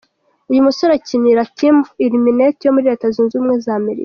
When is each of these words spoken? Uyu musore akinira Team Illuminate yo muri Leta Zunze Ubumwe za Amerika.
Uyu 0.51 0.65
musore 0.67 0.91
akinira 0.95 1.47
Team 1.57 1.75
Illuminate 2.05 2.61
yo 2.65 2.73
muri 2.75 2.87
Leta 2.91 3.05
Zunze 3.13 3.33
Ubumwe 3.35 3.57
za 3.65 3.73
Amerika. 3.81 3.99